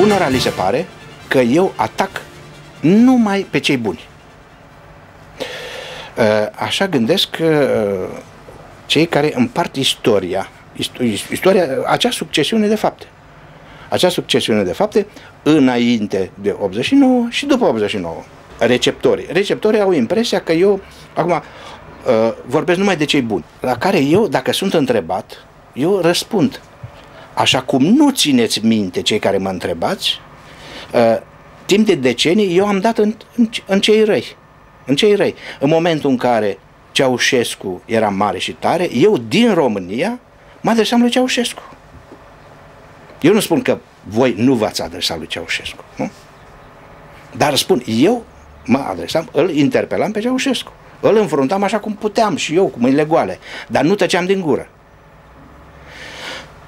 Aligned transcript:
Unora 0.00 0.28
li 0.28 0.38
se 0.38 0.50
pare 0.50 0.86
că 1.28 1.38
eu 1.38 1.72
atac 1.76 2.10
numai 2.80 3.46
pe 3.50 3.58
cei 3.58 3.76
buni. 3.76 4.08
Uh, 6.18 6.24
așa 6.54 6.86
gândesc 6.86 7.36
uh, 7.40 8.08
cei 8.86 9.06
care 9.06 9.32
împart 9.34 9.76
istoria, 9.76 10.48
istoria, 11.30 11.66
acea 11.86 12.10
succesiune 12.10 12.66
de 12.66 12.74
fapte. 12.74 13.06
Acea 13.88 14.08
succesiune 14.08 14.62
de 14.62 14.72
fapte 14.72 15.06
înainte 15.42 16.30
de 16.34 16.56
89 16.58 17.26
și 17.30 17.46
după 17.46 17.64
89. 17.64 18.22
Receptorii. 18.58 19.26
Receptorii 19.32 19.80
au 19.80 19.92
impresia 19.92 20.40
că 20.40 20.52
eu, 20.52 20.80
acum, 21.14 21.32
uh, 21.32 22.32
vorbesc 22.46 22.78
numai 22.78 22.96
de 22.96 23.04
cei 23.04 23.22
buni, 23.22 23.44
la 23.60 23.76
care 23.76 23.98
eu, 23.98 24.28
dacă 24.28 24.52
sunt 24.52 24.74
întrebat, 24.74 25.44
eu 25.72 26.00
răspund. 26.00 26.60
Așa 27.36 27.62
cum 27.62 27.84
nu 27.84 28.10
țineți 28.10 28.66
minte 28.66 29.02
cei 29.02 29.18
care 29.18 29.38
mă 29.38 29.48
întrebați, 29.48 30.20
timp 31.66 31.86
de 31.86 31.94
decenii 31.94 32.56
eu 32.56 32.66
am 32.66 32.80
dat 32.80 32.98
în, 32.98 33.14
în, 33.36 33.48
în 33.66 33.80
cei 33.80 34.04
răi. 34.04 34.36
În 34.86 34.96
cei 34.96 35.14
răi. 35.14 35.34
În 35.60 35.68
momentul 35.68 36.10
în 36.10 36.16
care 36.16 36.58
Ceaușescu 36.92 37.82
era 37.84 38.08
mare 38.08 38.38
și 38.38 38.52
tare, 38.52 38.88
eu 38.96 39.16
din 39.16 39.54
România 39.54 40.20
mă 40.60 40.70
adresam 40.70 41.00
lui 41.00 41.10
Ceaușescu. 41.10 41.62
Eu 43.20 43.32
nu 43.32 43.40
spun 43.40 43.62
că 43.62 43.78
voi 44.02 44.34
nu 44.36 44.54
v-ați 44.54 44.82
adresat 44.82 45.18
lui 45.18 45.26
Ceaușescu, 45.26 45.84
nu? 45.96 46.10
Dar 47.36 47.54
spun, 47.54 47.82
eu 47.86 48.24
mă 48.64 48.78
adresam, 48.78 49.28
îl 49.32 49.50
interpelam 49.50 50.10
pe 50.10 50.20
Ceaușescu. 50.20 50.72
Îl 51.00 51.16
înfruntam 51.16 51.62
așa 51.62 51.78
cum 51.78 51.94
puteam 51.94 52.36
și 52.36 52.54
eu, 52.54 52.66
cu 52.66 52.78
mâinile 52.78 53.04
goale, 53.04 53.38
dar 53.68 53.84
nu 53.84 53.94
tăceam 53.94 54.26
din 54.26 54.40
gură. 54.40 54.68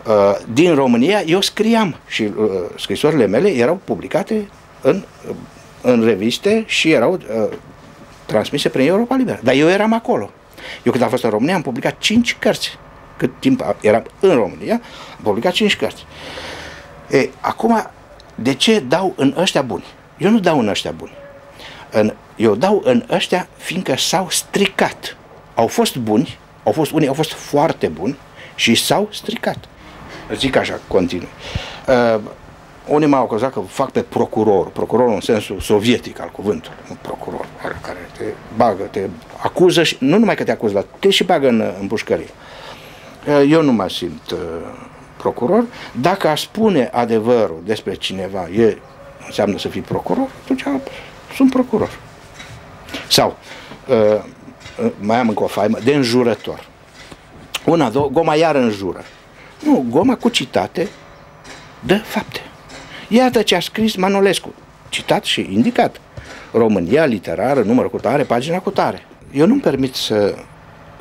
Uh, 0.08 0.38
din 0.52 0.74
România 0.74 1.22
eu 1.22 1.40
scriam 1.40 1.96
și 2.06 2.22
uh, 2.22 2.46
scrisorile 2.76 3.26
mele 3.26 3.48
erau 3.48 3.80
publicate 3.84 4.48
în, 4.80 5.04
în 5.80 6.04
reviste 6.04 6.64
și 6.66 6.90
erau 6.90 7.12
uh, 7.12 7.56
transmise 8.26 8.68
prin 8.68 8.86
Europa 8.86 9.14
Liberă. 9.14 9.40
Dar 9.42 9.54
eu 9.54 9.68
eram 9.68 9.92
acolo. 9.92 10.30
Eu 10.82 10.92
când 10.92 11.04
am 11.04 11.10
fost 11.10 11.24
în 11.24 11.30
România 11.30 11.54
am 11.54 11.62
publicat 11.62 11.98
cinci 11.98 12.36
cărți. 12.38 12.78
Cât 13.16 13.30
timp 13.38 13.76
eram 13.80 14.04
în 14.20 14.34
România, 14.34 14.72
am 15.16 15.22
publicat 15.22 15.52
cinci 15.52 15.76
cărți. 15.76 16.06
E, 17.10 17.28
acum, 17.40 17.90
de 18.34 18.54
ce 18.54 18.80
dau 18.80 19.12
în 19.16 19.34
ăștia 19.36 19.62
buni? 19.62 19.84
Eu 20.18 20.30
nu 20.30 20.38
dau 20.38 20.58
în 20.58 20.68
ăștia 20.68 20.90
buni. 20.90 21.12
În, 21.90 22.14
eu 22.36 22.54
dau 22.54 22.82
în 22.84 23.04
ăștia 23.10 23.48
fiindcă 23.56 23.96
s-au 23.96 24.30
stricat. 24.30 25.16
Au 25.54 25.66
fost 25.66 25.96
buni, 25.96 26.38
au 26.62 26.72
fost, 26.72 26.90
unii 26.90 27.08
au 27.08 27.14
fost 27.14 27.32
foarte 27.32 27.86
buni 27.86 28.16
și 28.54 28.74
s-au 28.74 29.08
stricat. 29.12 29.68
Zic 30.36 30.56
așa, 30.56 30.80
continuu. 30.88 31.28
Uh, 31.86 32.20
unii 32.86 33.08
m-au 33.08 33.22
acuzat 33.22 33.52
că 33.52 33.60
fac 33.60 33.90
pe 33.90 34.00
procuror, 34.00 34.68
procuror 34.68 35.08
în 35.08 35.20
sensul 35.20 35.60
sovietic 35.60 36.20
al 36.20 36.30
cuvântului, 36.32 36.78
un 36.90 36.96
procuror 37.00 37.46
care 37.82 38.08
te 38.18 38.24
bagă, 38.56 38.82
te 38.82 39.08
acuză 39.42 39.82
și 39.82 39.96
nu 40.00 40.18
numai 40.18 40.34
că 40.34 40.44
te 40.44 40.50
acuză, 40.50 40.72
dar 40.72 40.84
te 40.98 41.10
și 41.10 41.24
bagă 41.24 41.48
în, 41.48 41.72
în 41.80 41.86
pușcărie. 41.86 42.28
Eu 43.48 43.62
nu 43.62 43.72
mă 43.72 43.88
simt 43.88 44.30
uh, 44.30 44.38
procuror. 45.16 45.64
Dacă 46.00 46.28
aș 46.28 46.42
spune 46.42 46.90
adevărul 46.92 47.62
despre 47.64 47.94
cineva 47.94 48.48
e, 48.48 48.78
înseamnă 49.26 49.58
să 49.58 49.68
fii 49.68 49.80
procuror, 49.80 50.28
atunci 50.42 50.64
sunt 51.34 51.50
procuror. 51.50 51.98
Sau, 53.08 53.36
uh, 53.88 54.24
mai 55.00 55.18
am 55.18 55.28
încă 55.28 55.42
o 55.42 55.46
faimă, 55.46 55.78
de 55.84 55.94
înjurător. 55.94 56.66
Una, 57.64 57.90
două, 57.90 58.08
goma 58.08 58.34
iar 58.34 58.54
înjură. 58.54 59.04
Nu, 59.58 59.86
goma 59.90 60.16
cu 60.16 60.28
citate 60.28 60.88
de 61.80 61.94
fapte. 61.94 62.40
Iată 63.08 63.42
ce 63.42 63.56
a 63.56 63.60
scris 63.60 63.96
Manolescu, 63.96 64.54
citat 64.88 65.24
și 65.24 65.48
indicat. 65.50 66.00
România 66.52 67.04
literară, 67.04 67.62
număr 67.62 67.90
cu 67.90 67.98
tare, 67.98 68.22
pagina 68.22 68.58
cu 68.58 68.70
tare. 68.70 69.06
Eu 69.32 69.46
nu-mi 69.46 69.60
permit 69.60 69.94
să, 69.94 70.34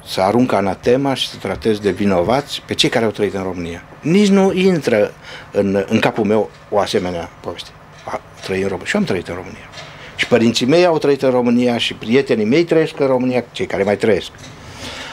să 0.06 0.22
arunc 0.22 0.52
anatema 0.52 1.14
și 1.14 1.28
să 1.28 1.36
tratez 1.36 1.80
de 1.80 1.92
vinovați 1.92 2.62
pe 2.66 2.74
cei 2.74 2.90
care 2.90 3.06
au 3.06 3.12
trăit 3.12 3.34
în 3.34 3.44
România. 3.44 3.84
Nici 4.02 4.28
nu 4.28 4.54
intră 4.54 5.14
în, 5.52 5.86
în 5.88 6.00
capul 6.00 6.24
meu 6.24 6.50
o 6.70 6.80
asemenea 6.80 7.30
poveste. 7.40 7.70
A 8.06 8.22
trăi 8.42 8.62
în 8.62 8.68
România. 8.68 8.88
Și 8.88 8.96
am 8.96 9.04
trăit 9.04 9.28
în 9.28 9.36
România. 9.36 9.70
Și 10.16 10.28
părinții 10.28 10.66
mei 10.66 10.86
au 10.86 10.98
trăit 10.98 11.22
în 11.22 11.30
România 11.30 11.78
și 11.78 11.94
prietenii 11.94 12.46
mei 12.46 12.64
trăiesc 12.64 13.00
în 13.00 13.08
România, 13.08 13.44
cei 13.52 13.66
care 13.66 13.84
mai 13.84 13.98
trăiesc. 13.98 14.30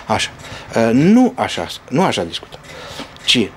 Așa. 0.07 0.31
Nu 0.93 1.33
așa, 1.37 1.67
nu 1.89 2.03
așa 2.03 2.25
discutăm. 2.25 2.61
Ci 3.25 3.51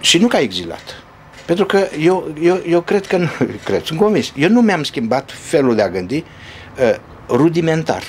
și 0.00 0.18
nu 0.18 0.26
ca 0.26 0.38
exilat. 0.38 1.02
Pentru 1.44 1.64
că 1.64 1.88
eu, 1.98 2.34
eu, 2.40 2.62
eu 2.66 2.80
cred 2.80 3.06
că, 3.06 3.16
nu, 3.16 3.28
cred, 3.64 3.84
sunt 3.84 3.98
convins, 3.98 4.32
eu 4.36 4.48
nu 4.48 4.60
mi-am 4.60 4.82
schimbat 4.82 5.30
felul 5.32 5.74
de 5.74 5.82
a 5.82 5.88
gândi 5.88 6.16
uh, 6.16 6.94
rudimentar. 7.28 8.02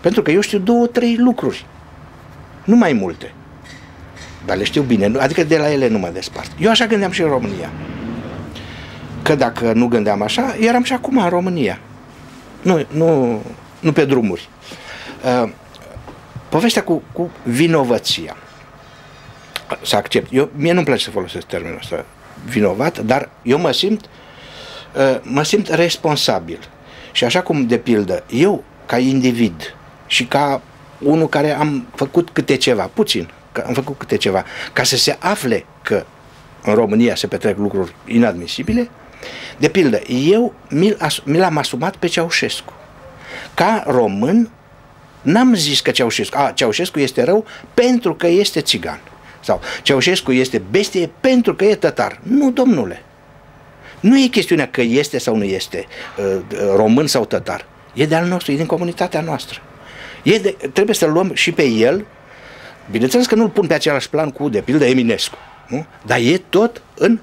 Pentru 0.00 0.22
că 0.22 0.30
eu 0.30 0.40
știu 0.40 0.58
două, 0.58 0.86
trei 0.86 1.16
lucruri. 1.16 1.66
Nu 2.64 2.76
mai 2.76 2.92
multe. 2.92 3.32
Dar 4.46 4.56
le 4.56 4.64
știu 4.64 4.82
bine, 4.82 5.12
adică 5.18 5.44
de 5.44 5.56
la 5.56 5.72
ele 5.72 5.88
nu 5.88 5.98
mă 5.98 6.10
despart. 6.12 6.50
Eu 6.58 6.70
așa 6.70 6.86
gândeam 6.86 7.10
și 7.10 7.22
în 7.22 7.28
România. 7.28 7.70
Că 9.22 9.34
dacă 9.34 9.72
nu 9.72 9.86
gândeam 9.86 10.22
așa, 10.22 10.56
eram 10.60 10.82
și 10.82 10.92
acum 10.92 11.18
în 11.18 11.28
România. 11.28 11.78
Nu, 12.62 12.86
nu, 12.88 13.42
nu 13.80 13.92
pe 13.92 14.04
drumuri. 14.04 14.48
Uh, 15.42 15.50
povestea 16.48 16.82
cu, 16.82 17.02
cu 17.12 17.30
vinovăția. 17.42 18.36
Să 19.82 19.96
accept. 19.96 20.32
Eu, 20.32 20.50
mie 20.56 20.72
nu-mi 20.72 20.84
place 20.84 21.04
să 21.04 21.10
folosesc 21.10 21.46
termenul 21.46 21.78
ăsta 21.80 22.04
vinovat, 22.44 22.98
dar 22.98 23.28
eu 23.42 23.58
mă 23.58 23.72
simt, 23.72 24.04
uh, 24.96 25.18
mă 25.22 25.42
simt 25.42 25.68
responsabil. 25.68 26.58
Și 27.12 27.24
așa 27.24 27.42
cum, 27.42 27.66
de 27.66 27.78
pildă, 27.78 28.24
eu, 28.30 28.64
ca 28.86 28.98
individ 28.98 29.74
și 30.06 30.24
ca 30.24 30.62
unul 30.98 31.28
care 31.28 31.50
am 31.56 31.86
făcut 31.94 32.30
câte 32.30 32.56
ceva, 32.56 32.90
puțin, 32.94 33.30
că 33.52 33.64
am 33.66 33.72
făcut 33.72 33.98
câte 33.98 34.16
ceva, 34.16 34.44
ca 34.72 34.82
să 34.82 34.96
se 34.96 35.16
afle 35.18 35.64
că 35.82 36.04
în 36.62 36.74
România 36.74 37.14
se 37.14 37.26
petrec 37.26 37.58
lucruri 37.58 37.94
inadmisibile, 38.06 38.90
de 39.56 39.68
pildă, 39.68 40.00
eu 40.08 40.54
mi 41.24 41.38
l-am 41.38 41.56
asumat 41.56 41.96
pe 41.96 42.06
Ceaușescu. 42.06 42.72
Ca 43.54 43.84
român, 43.86 44.50
n-am 45.22 45.54
zis 45.54 45.80
că 45.80 45.90
Ceaușescu, 45.90 46.36
a, 46.38 46.50
Ceaușescu 46.54 46.98
este 46.98 47.24
rău 47.24 47.44
pentru 47.74 48.14
că 48.14 48.26
este 48.26 48.60
țigan. 48.60 49.00
Sau 49.48 49.60
Ceaușescu 49.82 50.32
este 50.32 50.62
bestie 50.70 51.10
pentru 51.20 51.54
că 51.54 51.64
e 51.64 51.74
tătar. 51.74 52.20
Nu, 52.22 52.50
domnule. 52.50 53.02
Nu 54.00 54.18
e 54.18 54.26
chestiunea 54.26 54.68
că 54.68 54.80
este 54.80 55.18
sau 55.18 55.36
nu 55.36 55.44
este 55.44 55.86
uh, 56.18 56.40
român 56.76 57.06
sau 57.06 57.24
tătar. 57.24 57.66
E 57.94 58.06
de 58.06 58.14
al 58.14 58.26
nostru, 58.26 58.52
e 58.52 58.56
din 58.56 58.66
comunitatea 58.66 59.20
noastră. 59.20 59.60
E 60.22 60.38
de, 60.38 60.56
trebuie 60.72 60.94
să-l 60.94 61.12
luăm 61.12 61.34
și 61.34 61.52
pe 61.52 61.64
el. 61.64 62.04
Bineînțeles 62.90 63.26
că 63.26 63.34
nu-l 63.34 63.48
pun 63.48 63.66
pe 63.66 63.74
același 63.74 64.10
plan 64.10 64.30
cu, 64.30 64.48
de 64.48 64.60
pildă, 64.60 64.84
Eminescu. 64.84 65.36
Nu? 65.66 65.86
Dar 66.06 66.18
e 66.18 66.40
tot 66.48 66.82
în 66.94 67.18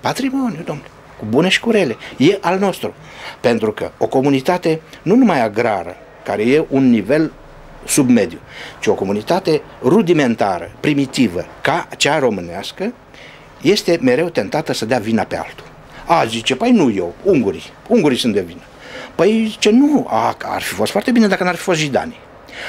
patrimoniu, 0.00 0.62
domnule. 0.64 0.88
Cu 1.18 1.24
bune 1.28 1.48
și 1.48 1.60
cu 1.60 1.70
rele. 1.70 1.96
E 2.16 2.38
al 2.40 2.58
nostru. 2.58 2.94
Pentru 3.40 3.72
că 3.72 3.90
o 3.98 4.06
comunitate, 4.06 4.80
nu 5.02 5.14
numai 5.14 5.40
agrară, 5.40 5.96
care 6.24 6.42
e 6.42 6.64
un 6.68 6.90
nivel 6.90 7.32
sub 7.86 8.08
mediu, 8.08 8.38
ci 8.80 8.86
o 8.86 8.94
comunitate 8.94 9.62
rudimentară, 9.82 10.70
primitivă, 10.80 11.44
ca 11.60 11.88
cea 11.96 12.18
românească, 12.18 12.92
este 13.60 13.98
mereu 14.00 14.28
tentată 14.28 14.72
să 14.72 14.84
dea 14.84 14.98
vina 14.98 15.22
pe 15.22 15.36
altul. 15.36 15.66
A, 16.06 16.24
zice, 16.24 16.56
păi 16.56 16.70
nu 16.70 16.90
eu, 16.90 17.14
ungurii, 17.22 17.62
ungurii 17.88 18.18
sunt 18.18 18.34
de 18.34 18.40
vină. 18.40 18.62
Păi 19.14 19.46
zice, 19.48 19.70
nu, 19.70 20.06
a, 20.08 20.36
ar 20.42 20.62
fi 20.62 20.72
fost 20.72 20.90
foarte 20.90 21.10
bine 21.10 21.26
dacă 21.26 21.44
n-ar 21.44 21.54
fi 21.54 21.62
fost 21.62 21.78
jidanii. 21.78 22.18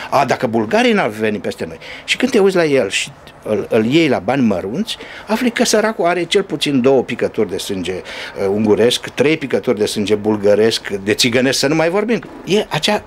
A, 0.10 0.26
dacă 0.26 0.48
bulgarii 0.48 0.94
n-ar 0.94 1.12
fi 1.12 1.20
venit 1.20 1.42
peste 1.42 1.66
noi. 1.66 1.78
Și 2.06 2.18
când 2.18 2.32
te 2.32 2.40
uiți 2.40 2.56
la 2.56 2.66
el 2.66 2.90
și 2.90 3.12
îl, 3.44 3.68
îl 3.70 3.86
iei 3.86 4.08
la 4.08 4.20
bani 4.20 4.46
mărunți, 4.46 4.98
afli 5.28 5.52
că 5.52 5.66
săracul 5.66 6.06
are 6.06 6.24
cel 6.24 6.44
puțin 6.44 6.82
două 6.82 7.04
picături 7.04 7.50
de 7.50 7.58
sânge 7.58 7.94
uh, 7.94 8.48
unguresc, 8.48 9.08
trei 9.08 9.38
picături 9.38 9.78
de 9.78 9.86
sânge 9.86 10.16
bulgăresc, 10.16 10.90
de 10.90 11.14
țigănesc, 11.14 11.60
să 11.60 11.68
nu 11.68 11.76
mai 11.76 11.90
vorbim. 11.90 12.22
E 12.46 12.66
acea 12.70 13.04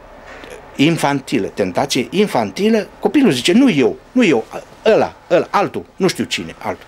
infantilă, 0.80 1.46
tentație 1.46 2.06
infantilă, 2.10 2.88
copilul 2.98 3.32
zice, 3.32 3.52
nu 3.52 3.70
eu, 3.70 3.96
nu 4.12 4.24
eu, 4.24 4.44
ăla, 4.84 5.16
ăla, 5.30 5.46
altul, 5.50 5.84
nu 5.96 6.08
știu 6.08 6.24
cine, 6.24 6.54
altul. 6.58 6.86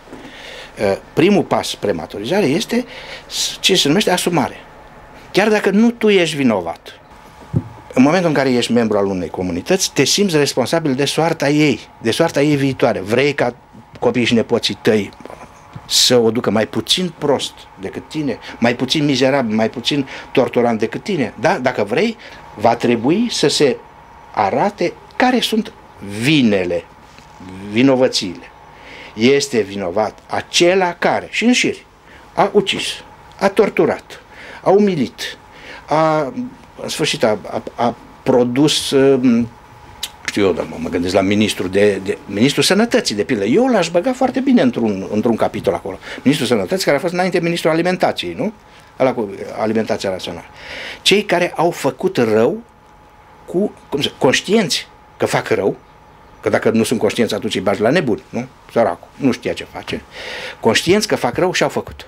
Uh, 0.80 0.96
primul 1.12 1.42
pas 1.42 1.68
spre 1.68 1.92
maturizare 1.92 2.46
este 2.46 2.84
ce 3.60 3.74
se 3.74 3.88
numește 3.88 4.10
asumare. 4.10 4.56
Chiar 5.32 5.48
dacă 5.48 5.70
nu 5.70 5.90
tu 5.90 6.08
ești 6.08 6.36
vinovat. 6.36 7.00
în 7.94 8.02
momentul 8.02 8.28
în 8.28 8.34
care 8.34 8.52
ești 8.52 8.72
membru 8.72 8.98
al 8.98 9.06
unei 9.06 9.28
comunități, 9.28 9.92
te 9.92 10.04
simți 10.04 10.36
responsabil 10.36 10.94
de 10.94 11.04
soarta 11.04 11.48
ei, 11.48 11.80
de 12.02 12.10
soarta 12.10 12.42
ei 12.42 12.56
viitoare. 12.56 13.00
Vrei 13.00 13.32
ca 13.32 13.54
copiii 13.98 14.24
și 14.24 14.34
nepoții 14.34 14.78
tăi 14.82 15.10
să 15.90 16.16
o 16.16 16.30
ducă 16.30 16.50
mai 16.50 16.66
puțin 16.66 17.12
prost 17.18 17.52
decât 17.80 18.08
tine, 18.08 18.38
mai 18.58 18.74
puțin 18.74 19.04
mizerabil, 19.04 19.54
mai 19.54 19.70
puțin 19.70 20.08
torturant 20.32 20.78
decât 20.78 21.02
tine. 21.02 21.34
Da? 21.40 21.58
Dacă 21.58 21.84
vrei, 21.84 22.16
va 22.54 22.76
trebui 22.76 23.26
să 23.30 23.48
se 23.48 23.76
arate 24.34 24.92
care 25.16 25.40
sunt 25.40 25.72
vinele, 26.20 26.84
vinovățiile. 27.70 28.50
Este 29.14 29.60
vinovat 29.60 30.18
acela 30.26 30.94
care, 30.94 31.28
și 31.30 31.44
în 31.44 31.52
șir, 31.52 31.76
a 32.34 32.50
ucis, 32.52 32.86
a 33.38 33.48
torturat, 33.48 34.22
a 34.62 34.70
umilit, 34.70 35.38
a, 35.88 36.32
în 36.82 36.88
sfârșit, 36.88 37.24
a, 37.24 37.38
a, 37.50 37.62
a 37.74 37.94
produs 38.22 38.90
um, 38.90 39.48
știu 40.30 40.44
eu, 40.44 40.52
dar 40.52 40.66
mă 40.78 40.88
gândesc 40.88 41.14
la 41.14 41.20
ministrul, 41.20 41.70
de, 41.70 42.00
de, 42.04 42.18
ministrul 42.26 42.62
sănătății, 42.62 43.14
de 43.14 43.22
pildă. 43.22 43.44
Eu 43.44 43.66
l-aș 43.66 43.90
băga 43.90 44.12
foarte 44.12 44.40
bine 44.40 44.62
într-un, 44.62 45.08
într-un 45.12 45.36
capitol 45.36 45.74
acolo. 45.74 45.98
Ministrul 46.22 46.48
sănătății, 46.48 46.84
care 46.84 46.96
a 46.96 47.00
fost 47.00 47.12
înainte 47.12 47.40
ministrul 47.40 47.70
alimentației, 47.70 48.34
nu? 48.34 48.52
Ăla 49.00 49.14
cu 49.14 49.30
alimentația 49.58 50.10
națională. 50.10 50.46
Cei 51.02 51.24
care 51.24 51.52
au 51.56 51.70
făcut 51.70 52.16
rău 52.16 52.62
cu 53.46 53.72
cum 53.88 54.00
se, 54.00 54.12
conștienți 54.18 54.88
că 55.16 55.26
fac 55.26 55.48
rău, 55.48 55.76
că 56.40 56.48
dacă 56.48 56.70
nu 56.70 56.82
sunt 56.82 57.00
conștienți 57.00 57.34
atunci 57.34 57.54
îi 57.54 57.60
bagi 57.60 57.80
la 57.80 57.90
nebun, 57.90 58.22
nu? 58.28 58.46
Săracul, 58.72 59.08
nu 59.16 59.32
știa 59.32 59.52
ce 59.52 59.66
face. 59.72 60.02
Conștienți 60.60 61.08
că 61.08 61.16
fac 61.16 61.36
rău 61.36 61.52
și 61.52 61.62
au 61.62 61.68
făcut. 61.68 62.06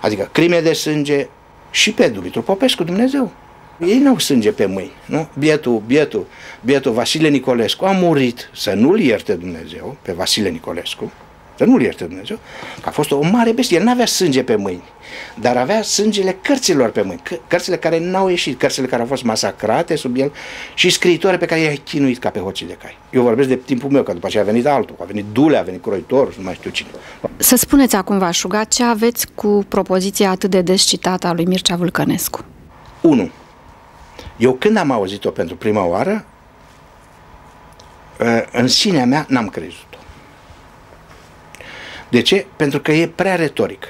Adică 0.00 0.28
crime 0.32 0.60
de 0.60 0.72
sânge 0.72 1.28
și 1.70 1.92
pe 1.92 2.08
Dumitru 2.08 2.42
Popescu, 2.42 2.84
Dumnezeu. 2.84 3.32
Ei 3.78 3.98
n-au 3.98 4.18
sânge 4.18 4.52
pe 4.52 4.66
mâini, 4.66 4.92
nu? 5.06 5.28
Bietul, 5.38 5.82
bietul, 5.86 6.26
bietul 6.60 6.92
Vasile 6.92 7.28
Nicolescu 7.28 7.84
a 7.84 7.90
murit 7.90 8.50
să 8.54 8.72
nu-l 8.72 9.00
ierte 9.00 9.34
Dumnezeu, 9.34 9.96
pe 10.02 10.12
Vasile 10.12 10.48
Nicolescu, 10.48 11.12
să 11.56 11.64
nu-l 11.64 11.82
ierte 11.82 12.04
Dumnezeu, 12.04 12.38
că 12.82 12.88
a 12.88 12.90
fost 12.90 13.10
o 13.10 13.20
mare 13.22 13.52
bestie. 13.52 13.76
El 13.76 13.84
n-avea 13.84 14.06
sânge 14.06 14.42
pe 14.42 14.56
mâini, 14.56 14.82
dar 15.40 15.56
avea 15.56 15.82
sângele 15.82 16.36
cărților 16.42 16.90
pe 16.90 17.02
mâini, 17.02 17.22
cărțile 17.46 17.76
care 17.76 17.98
n-au 17.98 18.28
ieșit, 18.28 18.58
cărțile 18.58 18.86
care 18.86 19.02
au 19.02 19.08
fost 19.08 19.22
masacrate 19.22 19.96
sub 19.96 20.16
el 20.16 20.32
și 20.74 20.90
scriitoare 20.90 21.36
pe 21.36 21.46
care 21.46 21.60
i-a 21.60 21.72
chinuit 21.84 22.18
ca 22.18 22.28
pe 22.28 22.38
hoții 22.38 22.66
de 22.66 22.76
cai. 22.82 22.98
Eu 23.10 23.22
vorbesc 23.22 23.48
de 23.48 23.56
timpul 23.56 23.90
meu, 23.90 24.02
că 24.02 24.12
după 24.12 24.26
aceea 24.26 24.42
a 24.42 24.46
venit 24.46 24.66
altul, 24.66 24.96
a 25.00 25.04
venit 25.04 25.24
Dule, 25.32 25.56
a 25.56 25.62
venit 25.62 25.82
Croitor, 25.82 26.36
nu 26.36 26.42
mai 26.42 26.54
știu 26.54 26.70
cine. 26.70 26.88
Să 27.36 27.56
spuneți 27.56 27.96
acum, 27.96 28.18
v-aș 28.18 28.42
ruga, 28.42 28.64
ce 28.64 28.84
aveți 28.84 29.26
cu 29.34 29.64
propoziția 29.68 30.30
atât 30.30 30.50
de 30.50 30.60
des 30.60 30.82
citată 30.82 31.26
a 31.26 31.32
lui 31.32 31.44
Mircea 31.44 31.76
Vulcănescu? 31.76 32.44
1. 33.00 33.30
Eu 34.36 34.52
când 34.52 34.76
am 34.76 34.90
auzit-o 34.90 35.30
pentru 35.30 35.56
prima 35.56 35.84
oară, 35.84 36.24
ă, 38.20 38.44
în 38.52 38.68
sinea 38.68 39.04
mea 39.04 39.26
n-am 39.28 39.48
crezut-o. 39.48 39.93
De 42.08 42.22
ce? 42.22 42.46
Pentru 42.56 42.80
că 42.80 42.92
e 42.92 43.08
prea 43.08 43.34
retorică. 43.34 43.88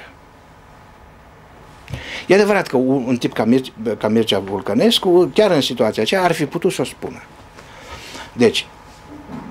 E 2.27 2.33
adevărat 2.33 2.67
că 2.67 2.77
un 2.77 3.17
tip 3.17 3.33
ca, 3.33 3.45
Mir- 3.45 3.97
ca 3.97 4.07
Mircea 4.07 4.39
Vulcănescu, 4.39 5.31
chiar 5.33 5.51
în 5.51 5.61
situația 5.61 6.03
aceea, 6.03 6.23
ar 6.23 6.31
fi 6.31 6.45
putut 6.45 6.71
să 6.71 6.81
o 6.81 6.85
spună. 6.85 7.21
Deci, 8.33 8.67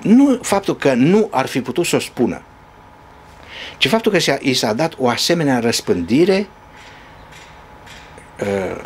nu 0.01 0.39
faptul 0.41 0.75
că 0.75 0.93
nu 0.93 1.27
ar 1.31 1.45
fi 1.45 1.61
putut 1.61 1.85
să 1.85 1.95
o 1.95 1.99
spună, 1.99 2.41
ci 3.77 3.87
faptul 3.87 4.11
că 4.11 4.17
i 4.39 4.53
s-a 4.53 4.73
dat 4.73 4.93
o 4.97 5.09
asemenea 5.09 5.59
răspândire 5.59 6.47
uh, 8.39 8.83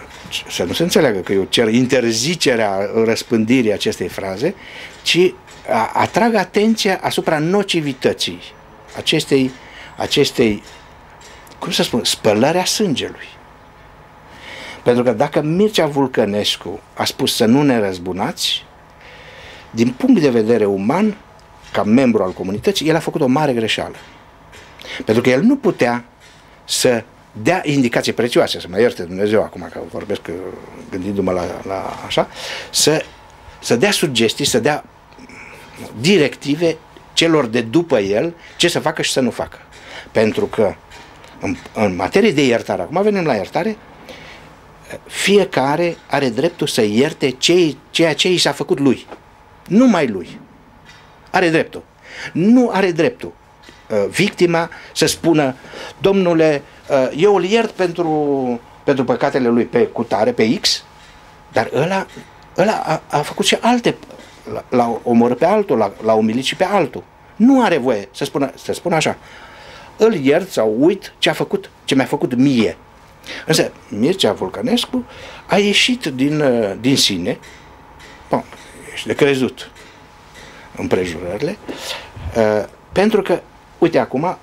să 0.49 0.63
nu 0.63 0.73
se 0.73 0.83
înțeleagă 0.83 1.19
că 1.19 1.33
eu 1.33 1.43
cer 1.43 1.67
interzicerea 1.67 2.89
răspândirii 3.05 3.73
acestei 3.73 4.07
fraze, 4.07 4.55
ci 5.01 5.33
atrag 5.93 6.33
atenția 6.33 6.99
asupra 7.01 7.39
nocivității 7.39 8.41
acestei, 8.97 9.51
acestei 9.99 10.63
cum 11.59 11.71
să 11.71 11.83
spun, 11.83 12.03
spălarea 12.03 12.65
sângelui. 12.65 13.27
Pentru 14.83 15.03
că 15.03 15.11
dacă 15.11 15.41
Mircea 15.41 15.85
Vulcănescu 15.85 16.79
a 16.93 17.03
spus 17.03 17.35
să 17.35 17.45
nu 17.45 17.61
ne 17.61 17.79
răzbunați, 17.79 18.65
din 19.71 19.91
punct 19.91 20.21
de 20.21 20.29
vedere 20.29 20.65
uman, 20.65 21.17
ca 21.71 21.83
membru 21.83 22.23
al 22.23 22.31
comunității, 22.31 22.87
el 22.87 22.95
a 22.95 22.99
făcut 22.99 23.21
o 23.21 23.27
mare 23.27 23.53
greșeală. 23.53 23.95
Pentru 25.05 25.23
că 25.23 25.29
el 25.29 25.41
nu 25.41 25.55
putea 25.55 26.05
să 26.65 27.03
dea 27.31 27.61
indicații 27.65 28.13
prețioase, 28.13 28.59
să 28.59 28.67
mă 28.69 28.79
ierte 28.79 29.03
Dumnezeu 29.03 29.43
acum 29.43 29.69
că 29.71 29.79
vorbesc 29.91 30.21
gândindu-mă 30.91 31.31
la, 31.31 31.43
la 31.65 31.99
așa, 32.05 32.27
să, 32.69 33.03
să 33.59 33.75
dea 33.75 33.91
sugestii, 33.91 34.45
să 34.45 34.59
dea 34.59 34.85
directive 35.99 36.77
celor 37.13 37.45
de 37.45 37.61
după 37.61 37.99
el 37.99 38.33
ce 38.57 38.67
să 38.67 38.79
facă 38.79 39.01
și 39.01 39.11
să 39.11 39.19
nu 39.19 39.31
facă. 39.31 39.57
Pentru 40.11 40.45
că 40.45 40.73
în, 41.39 41.55
în 41.73 41.95
materie 41.95 42.31
de 42.31 42.45
iertare, 42.45 42.81
acum 42.81 43.01
venim 43.01 43.25
la 43.25 43.35
iertare, 43.35 43.77
fiecare 45.05 45.97
are 46.09 46.29
dreptul 46.29 46.67
să 46.67 46.81
ierte 46.81 47.35
ceea 47.89 48.13
ce 48.13 48.31
i 48.31 48.37
s-a 48.37 48.51
făcut 48.51 48.79
lui. 48.79 49.07
Numai 49.67 50.07
lui. 50.07 50.39
Are 51.31 51.49
dreptul. 51.49 51.83
Nu 52.33 52.69
are 52.73 52.91
dreptul 52.91 53.31
uh, 53.89 54.05
victima 54.09 54.69
să 54.93 55.05
spună, 55.05 55.55
domnule, 55.97 56.63
uh, 56.89 57.11
eu 57.15 57.35
îl 57.35 57.43
iert 57.43 57.69
pentru, 57.69 58.59
pentru 58.83 59.03
păcatele 59.03 59.47
lui 59.47 59.65
pe 59.65 59.85
cutare, 59.85 60.31
pe 60.31 60.59
X, 60.59 60.83
dar 61.51 61.69
ăla, 61.73 62.05
ăla 62.57 62.81
a, 62.85 63.17
a 63.17 63.21
făcut 63.21 63.45
și 63.45 63.57
alte, 63.61 63.95
l-a 64.69 64.99
omorât 65.03 65.37
pe 65.37 65.45
altul, 65.45 65.93
l-a 66.01 66.13
umilit 66.13 66.43
și 66.43 66.55
pe 66.55 66.63
altul. 66.63 67.03
Nu 67.35 67.63
are 67.63 67.77
voie 67.77 68.07
să 68.11 68.25
spună, 68.25 68.51
să 68.55 68.73
spună 68.73 68.95
așa, 68.95 69.17
îl 69.99 70.13
iert 70.13 70.51
sau 70.51 70.75
uit 70.79 71.13
ce 71.17 71.29
a 71.29 71.33
făcut, 71.33 71.69
ce 71.85 71.95
mi-a 71.95 72.05
făcut 72.05 72.35
mie. 72.35 72.77
Însă 73.45 73.71
Mircea 73.87 74.33
Vulcanescu 74.33 75.05
a 75.45 75.57
ieșit 75.57 76.05
din, 76.05 76.41
uh, 76.41 76.73
din 76.79 76.97
sine, 76.97 77.39
bun, 78.29 78.43
ești 78.93 79.07
de 79.07 79.15
crezut 79.15 79.71
împrejurările, 80.75 81.57
uh, 82.37 82.65
pentru 82.91 83.21
că, 83.21 83.41
uite 83.77 83.97
acum, 83.97 84.37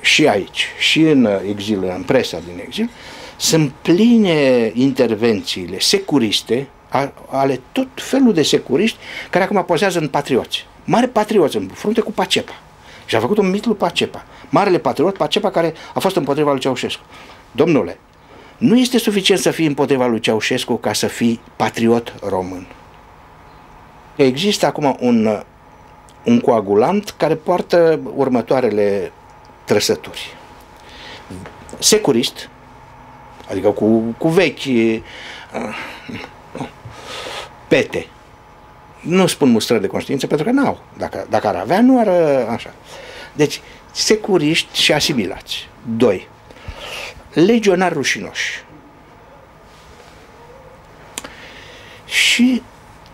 și 0.00 0.26
aici, 0.28 0.66
și 0.78 1.00
în 1.00 1.28
exil, 1.48 1.84
în 1.84 2.02
presa 2.02 2.38
din 2.46 2.60
exil, 2.64 2.90
sunt 3.36 3.72
pline 3.82 4.70
intervențiile 4.74 5.78
securiste 5.78 6.68
ale 7.30 7.60
tot 7.72 7.88
felul 7.94 8.32
de 8.32 8.42
securiști 8.42 8.98
care 9.30 9.44
acum 9.44 9.64
pozează 9.64 9.98
în 9.98 10.08
patrioți. 10.08 10.66
Mare 10.84 11.06
patrioți 11.06 11.56
în 11.56 11.66
frunte 11.66 12.00
cu 12.00 12.12
Pacepa. 12.12 12.52
Și 13.06 13.16
a 13.16 13.20
făcut 13.20 13.38
un 13.38 13.50
mit 13.50 13.66
lui 13.66 13.74
Pacepa. 13.74 14.24
Marele 14.48 14.78
patriot 14.78 15.16
Pacepa 15.16 15.50
care 15.50 15.74
a 15.94 15.98
fost 16.00 16.16
împotriva 16.16 16.50
lui 16.50 16.60
Ceaușescu. 16.60 17.02
Domnule, 17.52 17.98
nu 18.58 18.78
este 18.78 18.98
suficient 18.98 19.40
să 19.40 19.50
fii 19.50 19.66
împotriva 19.66 20.06
lui 20.06 20.20
Ceaușescu 20.20 20.76
ca 20.76 20.92
să 20.92 21.06
fii 21.06 21.40
patriot 21.56 22.14
român. 22.28 22.66
Există 24.16 24.66
acum 24.66 24.96
un, 25.00 25.42
un 26.24 26.40
coagulant 26.40 27.14
care 27.16 27.34
poartă 27.34 28.00
următoarele 28.14 29.12
trăsături. 29.64 30.36
Securist, 31.78 32.48
adică 33.50 33.70
cu, 33.70 34.14
cu 34.18 34.28
vechi 34.28 34.64
uh, 34.64 34.96
pete. 37.68 38.06
Nu 39.00 39.26
spun 39.26 39.50
mustrări 39.50 39.80
de 39.80 39.86
conștiință 39.86 40.26
pentru 40.26 40.46
că 40.46 40.52
n-au. 40.52 40.78
Dacă, 40.98 41.26
dacă 41.30 41.46
ar 41.46 41.54
avea, 41.54 41.80
nu 41.80 42.00
ar 42.00 42.08
așa. 42.48 42.74
Deci, 43.32 43.60
securiști 43.96 44.80
și 44.80 44.92
asimilați. 44.92 45.68
Doi. 45.96 46.28
Legionari 47.32 47.94
rușinoși. 47.94 48.64
Și 52.04 52.62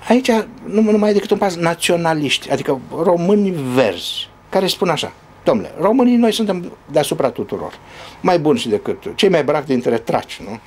aici 0.09 0.31
nu, 0.65 0.81
nu 0.81 0.99
mai 0.99 1.11
e 1.11 1.13
decât 1.13 1.31
un 1.31 1.39
pas 1.39 1.57
naționaliști, 1.57 2.51
adică 2.51 2.81
români 3.03 3.55
verzi, 3.75 4.29
care 4.49 4.67
spun 4.67 4.89
așa, 4.89 5.13
domnule, 5.45 5.75
românii 5.79 6.17
noi 6.17 6.33
suntem 6.33 6.73
deasupra 6.91 7.31
tuturor, 7.31 7.79
mai 8.21 8.39
buni 8.39 8.59
și 8.59 8.69
decât 8.69 9.03
cei 9.15 9.29
mai 9.29 9.45
bravi 9.45 9.67
dintre 9.67 9.99
traci, 9.99 10.41
nu? 10.45 10.59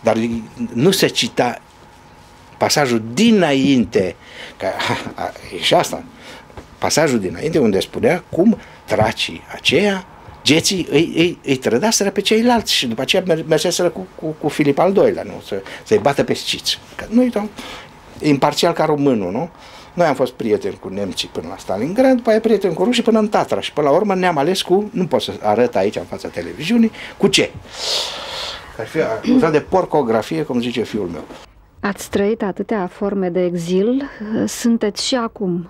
Dar 0.00 0.16
nu 0.72 0.90
se 0.90 1.06
cita 1.06 1.60
pasajul 2.58 3.02
dinainte, 3.12 4.16
că 4.56 4.66
e 5.56 5.58
și 5.58 5.74
asta, 5.74 6.04
pasajul 6.78 7.18
dinainte 7.20 7.58
unde 7.58 7.80
spunea 7.80 8.24
cum 8.30 8.58
tracii 8.84 9.42
aceia, 9.52 10.06
geții 10.42 10.86
îi, 10.90 11.12
îi, 11.16 11.38
îi 11.44 11.56
trădaseră 11.56 12.10
pe 12.10 12.20
ceilalți 12.20 12.72
și 12.72 12.86
după 12.86 13.00
aceea 13.00 13.22
merseseră 13.46 13.88
cu, 13.88 14.06
cu, 14.14 14.26
cu 14.26 14.48
Filip 14.48 14.78
al 14.78 14.92
doilea, 14.92 15.22
nu? 15.22 15.42
Să, 15.46 15.62
să-i 15.84 15.98
bată 15.98 16.24
pe 16.24 16.34
sciți. 16.34 16.78
Că 16.96 17.04
noi, 17.08 17.50
imparțial 18.18 18.72
ca 18.72 18.84
românul, 18.84 19.32
nu? 19.32 19.50
Noi 19.94 20.06
am 20.06 20.14
fost 20.14 20.32
prieteni 20.32 20.78
cu 20.80 20.88
nemții 20.88 21.28
până 21.32 21.46
la 21.48 21.56
Stalingrad, 21.56 22.16
după 22.16 22.30
aia 22.30 22.40
prieteni 22.40 22.74
cu 22.74 22.84
rușii 22.84 23.02
până 23.02 23.18
în 23.18 23.28
Tatra 23.28 23.60
și 23.60 23.72
până 23.72 23.88
la 23.88 23.94
urmă 23.94 24.14
ne-am 24.14 24.38
ales 24.38 24.62
cu, 24.62 24.90
nu 24.92 25.06
pot 25.06 25.22
să 25.22 25.32
arăt 25.42 25.76
aici 25.76 25.96
în 25.96 26.04
fața 26.04 26.28
televiziunii, 26.28 26.90
cu 27.16 27.26
ce? 27.26 27.50
Ar 28.78 28.86
fi 28.86 29.00
acuzat 29.00 29.52
de 29.52 29.60
porcografie, 29.60 30.42
cum 30.42 30.60
zice 30.60 30.82
fiul 30.82 31.08
meu. 31.08 31.24
Ați 31.80 32.10
trăit 32.10 32.42
atâtea 32.42 32.86
forme 32.86 33.28
de 33.28 33.44
exil, 33.44 34.10
sunteți 34.46 35.06
și 35.06 35.14
acum 35.14 35.68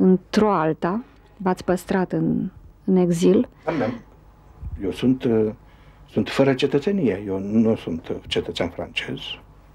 într-o 0.00 0.52
alta, 0.52 1.04
v-ați 1.42 1.64
păstrat 1.64 2.12
în, 2.12 2.50
în 2.84 2.96
exil. 2.96 3.48
Eu 4.82 4.90
sunt, 4.90 5.24
uh, 5.24 5.50
sunt 6.08 6.28
fără 6.28 6.54
cetățenie, 6.54 7.22
eu 7.26 7.38
nu 7.38 7.76
sunt 7.76 8.12
cetățean 8.26 8.68
francez, 8.68 9.18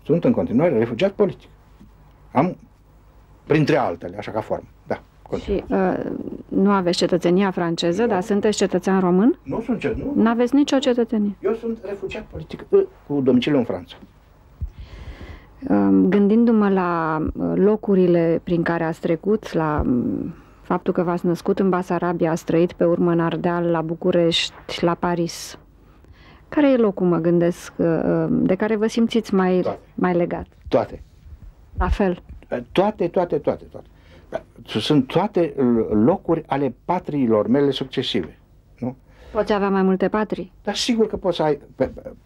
sunt 0.03 0.23
în 0.23 0.31
continuare 0.31 0.77
refugiat 0.77 1.11
politic. 1.11 1.49
Am, 2.31 2.57
printre 3.47 3.77
altele, 3.77 4.17
așa 4.17 4.31
ca 4.31 4.41
formă, 4.41 4.67
da. 4.87 5.01
Și 5.43 5.63
uh, 5.69 6.05
nu 6.47 6.71
aveți 6.71 6.97
cetățenia 6.97 7.51
franceză, 7.51 8.01
nu. 8.01 8.07
dar 8.07 8.21
sunteți 8.21 8.57
cetățean 8.57 8.99
român? 8.99 9.39
Nu 9.43 9.61
sunt 9.61 9.79
cetățean, 9.79 10.07
nu. 10.15 10.21
Nu 10.23 10.29
aveți 10.29 10.55
nicio 10.55 10.77
cetățenie? 10.77 11.35
Eu 11.39 11.53
sunt 11.53 11.77
refugiat 11.83 12.23
politic 12.23 12.65
uh, 12.69 12.83
cu 13.07 13.21
domiciliu 13.21 13.57
în 13.57 13.63
Franța. 13.63 13.95
Um, 15.69 16.09
gândindu-mă 16.09 16.69
la 16.69 17.21
uh, 17.33 17.51
locurile 17.55 18.41
prin 18.43 18.63
care 18.63 18.83
ați 18.83 18.99
trecut, 18.99 19.53
la 19.53 19.81
um, 19.85 20.33
faptul 20.65 20.93
că 20.93 21.03
v-ați 21.03 21.25
născut 21.25 21.59
în 21.59 21.69
Basarabia, 21.69 22.31
ați 22.31 22.45
trăit 22.45 22.73
pe 22.73 22.85
urmă 22.85 23.11
în 23.11 23.19
Ardeal, 23.19 23.65
la 23.65 23.81
București, 23.81 24.83
la 24.83 24.93
Paris. 24.93 25.59
Care 26.49 26.71
e 26.71 26.77
locul, 26.77 27.07
mă 27.07 27.17
gândesc, 27.17 27.73
uh, 27.75 28.01
um, 28.05 28.45
de 28.45 28.55
care 28.55 28.75
vă 28.75 28.87
simțiți 28.87 29.33
mai, 29.33 29.59
toate. 29.61 29.79
mai 29.95 30.13
legat? 30.13 30.45
Toate. 30.67 31.01
La 31.77 31.87
fel? 31.87 32.21
Toate, 32.71 33.07
toate, 33.07 33.37
toate, 33.37 33.63
toate. 33.63 33.87
Sunt 34.65 35.07
toate 35.07 35.53
locuri 35.89 36.43
ale 36.47 36.75
patriilor 36.85 37.47
mele 37.47 37.71
succesive. 37.71 38.37
Nu? 38.79 38.95
Poți 39.31 39.53
avea 39.53 39.69
mai 39.69 39.81
multe 39.81 40.07
patrii? 40.07 40.51
Dar 40.63 40.75
sigur 40.75 41.07
că 41.07 41.17
poți 41.17 41.35
să 41.35 41.43
ai, 41.43 41.59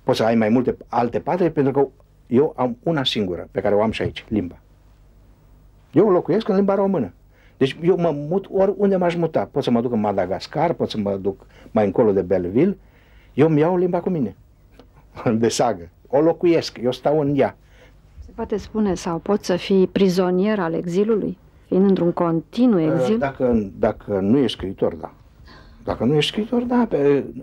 poți 0.04 0.18
să 0.18 0.24
ai 0.24 0.36
mai 0.36 0.50
multe 0.50 0.78
alte 0.88 1.20
patrii, 1.20 1.50
pentru 1.50 1.72
că 1.72 1.88
eu 2.28 2.54
am 2.58 2.78
una 2.84 3.04
singură 3.04 3.48
pe 3.52 3.62
care 3.62 3.76
o 3.76 3.82
am 3.82 3.92
și 3.92 4.02
aici, 4.02 4.26
limba. 4.28 4.60
Eu 5.92 6.10
locuiesc 6.10 6.48
în 6.48 6.56
limba 6.56 6.76
română. 6.76 7.14
Deci 7.60 7.78
eu 7.82 7.98
mă 7.98 8.12
mut 8.30 8.48
oriunde 8.52 8.96
m-aș 8.96 9.16
muta. 9.16 9.50
Pot 9.52 9.64
să 9.64 9.72
mă 9.72 9.82
duc 9.82 9.92
în 9.92 10.00
Madagascar, 10.00 10.74
pot 10.74 10.90
să 10.90 10.98
mă 10.98 11.18
duc 11.18 11.46
mai 11.72 11.86
încolo 11.86 12.12
de 12.12 12.22
Belleville. 12.22 12.78
Eu 13.34 13.48
îmi 13.48 13.60
iau 13.60 13.78
limba 13.78 14.00
cu 14.00 14.10
mine. 14.10 14.36
De 15.34 15.50
sagă. 15.50 15.90
O 16.08 16.22
locuiesc, 16.22 16.78
eu 16.84 16.92
stau 16.92 17.20
în 17.20 17.38
ea. 17.38 17.58
Se 18.20 18.32
poate 18.36 18.58
spune 18.58 18.94
sau 18.94 19.18
pot 19.18 19.44
să 19.44 19.56
fii 19.56 19.88
prizonier 19.88 20.60
al 20.60 20.74
exilului? 20.74 21.38
Fiind 21.68 21.90
într-un 21.90 22.12
continuu 22.12 22.80
exil? 22.80 23.18
Dacă, 23.18 23.72
dacă 23.80 24.20
nu 24.20 24.38
ești 24.38 24.58
scriitor, 24.58 24.94
da. 24.94 25.14
Dacă 25.84 26.04
nu 26.04 26.16
ești 26.16 26.32
scriitor, 26.32 26.62
da. 26.62 26.88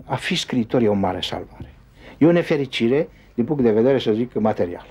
A 0.05 0.15
fi 0.15 0.35
scriitor 0.35 0.81
e 0.81 0.87
o 0.87 0.93
mare 0.93 1.21
salvare. 1.21 1.73
E 2.17 2.25
o 2.25 2.31
nefericire 2.31 3.09
din 3.33 3.45
punct 3.45 3.63
de 3.63 3.71
vedere, 3.71 3.99
să 3.99 4.11
zic, 4.11 4.33
material. 4.33 4.85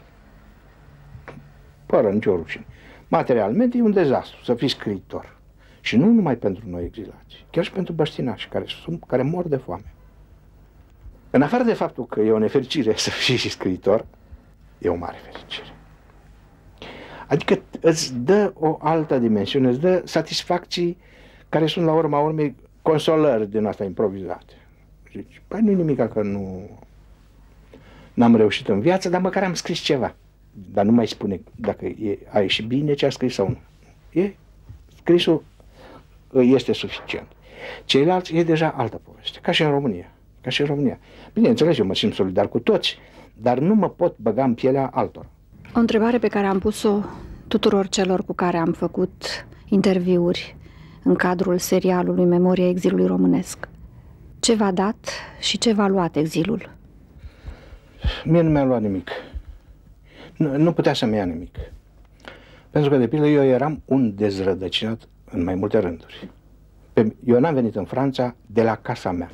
Fără 1.87 2.09
nicio 2.09 2.37
rușine. 2.37 2.66
Materialmente 3.08 3.78
e 3.78 3.82
un 3.82 3.92
dezastru 3.92 4.44
să 4.44 4.54
fii 4.54 4.68
scriitor. 4.68 5.36
Și 5.80 5.96
nu 5.96 6.06
numai 6.06 6.36
pentru 6.36 6.64
noi 6.68 6.84
exilați, 6.84 7.46
chiar 7.50 7.64
și 7.64 7.72
pentru 7.72 7.92
băștinași 7.92 8.48
care, 8.48 8.64
sunt, 8.82 9.04
care 9.06 9.22
mor 9.22 9.48
de 9.48 9.56
foame. 9.56 9.94
În 11.30 11.42
afară 11.42 11.62
de 11.62 11.72
faptul 11.72 12.06
că 12.06 12.20
e 12.20 12.30
o 12.30 12.38
nefericire 12.38 12.96
să 13.06 13.10
fii 13.10 13.36
și 13.36 13.50
scriitor, 13.50 14.06
e 14.78 14.88
o 14.88 14.94
mare 14.94 15.16
fericire. 15.30 15.66
Adică 17.26 17.62
îți 17.80 18.14
dă 18.18 18.52
o 18.54 18.78
altă 18.80 19.18
dimensiune, 19.18 19.68
îți 19.68 19.80
dă 19.80 20.02
satisfacții 20.04 20.98
care 21.48 21.66
sunt 21.66 21.84
la 21.84 21.92
urma 21.92 22.18
urmei 22.18 22.54
consolări 22.82 23.50
din 23.50 23.64
asta 23.64 23.84
improvizate. 23.84 24.52
Zici, 25.12 25.42
păi 25.48 25.60
nu-i 25.60 25.75
nimic 25.75 26.08
că 26.08 26.22
nu 26.22 26.70
n-am 28.14 28.36
reușit 28.36 28.68
în 28.68 28.80
viață, 28.80 29.08
dar 29.08 29.20
măcar 29.20 29.42
am 29.42 29.54
scris 29.54 29.78
ceva. 29.78 30.14
Dar 30.72 30.84
nu 30.84 30.92
mai 30.92 31.06
spune 31.06 31.40
dacă 31.54 31.84
e, 31.84 32.18
a 32.32 32.40
ieșit 32.40 32.66
bine 32.66 32.94
ce 32.94 33.06
a 33.06 33.10
scris 33.10 33.34
sau 33.34 33.48
nu. 33.48 33.58
E, 34.20 34.34
scrisul 34.96 35.42
este 36.32 36.72
suficient. 36.72 37.26
Ceilalți 37.84 38.36
e 38.36 38.42
deja 38.42 38.75
altă 38.76 39.00
poveste, 39.04 39.38
ca 39.42 39.52
și 39.52 39.62
în 39.62 39.70
România. 39.70 40.10
Ca 40.40 40.50
și 40.50 40.60
în 40.60 40.66
România. 40.66 40.98
Bineînțeles, 41.32 41.78
eu 41.78 41.86
mă 41.86 41.94
simt 41.94 42.14
solidar 42.14 42.48
cu 42.48 42.58
toți, 42.58 42.98
dar 43.34 43.58
nu 43.58 43.75
mă 43.75 43.88
pot 43.88 44.16
băga 44.18 44.44
în 44.44 44.54
pielea 44.54 44.90
altor. 44.94 45.26
O 45.75 45.78
întrebare 45.78 46.18
pe 46.18 46.28
care 46.28 46.46
am 46.46 46.58
pus-o 46.58 47.00
tuturor 47.48 47.88
celor 47.88 48.25
cu 48.25 48.32
care 48.32 48.56
am 48.56 48.72
făcut 48.72 49.46
interviuri 49.68 50.56
în 51.02 51.14
cadrul 51.14 51.58
serialului 51.58 52.25
Memoria 52.25 52.68
exilului 52.68 53.06
românesc. 53.06 53.68
Ce 54.40 54.54
v-a 54.54 54.70
dat 54.70 55.10
și 55.40 55.58
ce 55.58 55.72
v-a 55.72 55.88
luat 55.88 56.16
exilul? 56.16 56.70
Mie 58.25 58.40
nu 58.40 58.50
mi-a 58.50 58.64
luat 58.64 58.80
nimic. 58.80 59.10
Nu, 60.37 60.57
nu 60.57 60.73
putea 60.73 60.93
să-mi 60.93 61.16
ia 61.16 61.25
nimic. 61.25 61.57
Pentru 62.71 62.90
că, 62.90 62.97
de 62.97 63.09
pildă, 63.09 63.26
eu 63.26 63.45
eram 63.45 63.83
un 63.85 64.14
dezrădăcinat 64.14 65.09
în 65.31 65.45
mai 65.45 65.55
multe 65.55 65.78
rânduri. 65.78 66.31
Eu 67.25 67.40
n-am 67.40 67.55
venit 67.55 67.76
în 67.76 67.85
Franța 67.85 68.35
de 68.47 68.62
la 68.62 68.76
casa 68.76 69.12
mea. 69.12 69.31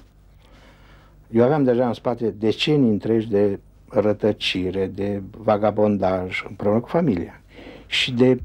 Eu 1.31 1.45
aveam 1.45 1.65
deja 1.65 1.87
în 1.87 1.93
spate 1.93 2.31
decenii 2.31 2.91
întregi 2.91 3.29
de 3.29 3.61
rătăcire, 3.89 4.87
de 4.87 5.23
vagabondaj 5.31 6.45
împreună 6.49 6.81
cu 6.81 6.89
familia 6.89 7.41
și 7.87 8.13
de, 8.13 8.41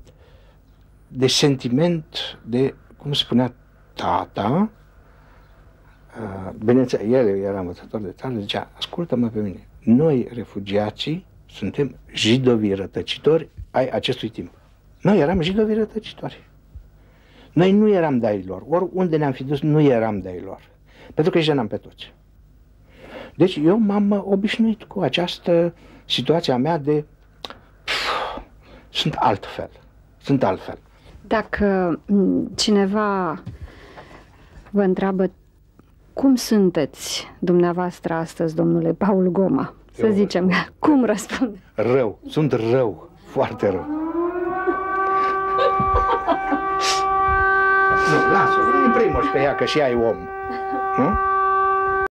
de 1.08 1.28
sentiment 1.28 2.40
de, 2.46 2.76
cum 2.98 3.14
spunea 3.14 3.54
tata, 3.94 4.70
uh, 6.22 6.54
bineînțeles, 6.64 7.08
el 7.12 7.28
era 7.28 7.60
învățător 7.60 8.02
de 8.02 8.12
țară, 8.12 8.34
zicea, 8.40 8.72
ascultă-mă 8.78 9.28
pe 9.28 9.40
mine, 9.40 9.68
noi, 9.84 10.30
refugiații, 10.34 11.26
suntem 11.50 11.96
jidovii 12.14 12.74
rătăcitori 12.74 13.50
ai 13.72 13.90
acestui 13.90 14.30
timp. 14.30 14.52
Noi 15.02 15.20
eram 15.20 15.42
jidovii 15.42 15.76
rătăcitori. 15.76 16.50
Noi 17.54 17.72
nu 17.72 17.90
eram 17.90 18.20
de 18.20 18.44
lor. 18.48 18.64
Oriunde 18.70 19.18
ne-am 19.18 19.32
fi 19.32 19.44
dus, 19.44 19.62
nu 19.62 19.80
eram 19.80 20.20
de 20.20 20.42
lor. 20.46 20.62
Pentru 21.14 21.32
că 21.32 21.38
îi 21.38 21.44
jenam 21.44 21.68
pe 21.68 21.78
toți. 21.78 22.14
Deci 23.36 23.56
eu 23.56 23.78
m-am 23.78 24.24
obișnuit 24.28 24.84
cu 24.84 25.00
această 25.00 25.74
situație 26.06 26.54
a 26.54 26.58
mea 26.58 26.78
de 26.78 27.06
pf, 27.84 28.40
sunt 28.90 29.14
altfel. 29.14 29.70
Sunt 30.22 30.44
altfel. 30.44 30.78
Dacă 31.28 32.00
cineva 32.56 33.42
vă 34.72 34.82
întreabă 34.82 35.32
cum 36.14 36.36
sunteți 36.36 37.28
dumneavoastră 37.40 38.14
astăzi, 38.14 38.56
domnule 38.56 38.94
Paul 38.94 39.28
Goma? 39.28 39.74
Să 39.98 40.06
Eu, 40.06 40.12
zicem, 40.12 40.52
cum 40.80 41.06
răspund? 41.06 41.58
Rău, 41.76 42.20
sunt 42.28 42.52
rău, 42.72 43.10
foarte 43.26 43.70
rău. 43.70 43.86
nu, 48.12 48.32
lasă, 48.32 48.60
îi 48.86 48.92
primoși 48.92 49.30
pe 49.30 49.40
ea, 49.40 49.56
că 49.56 49.66
și 49.66 49.82
ai 49.82 49.94
om. 49.94 50.18
Nu? 50.98 51.27